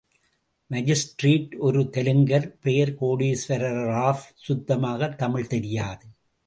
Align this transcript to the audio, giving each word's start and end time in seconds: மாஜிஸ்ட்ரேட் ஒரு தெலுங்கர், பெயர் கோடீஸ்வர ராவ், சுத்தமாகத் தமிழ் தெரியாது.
மாஜிஸ்ட்ரேட் 0.71 1.57
ஒரு 1.57 1.81
தெலுங்கர், 1.81 2.55
பெயர் 2.61 2.95
கோடீஸ்வர 3.01 3.67
ராவ், 3.93 4.19
சுத்தமாகத் 4.47 5.17
தமிழ் 5.17 5.47
தெரியாது. 5.47 6.05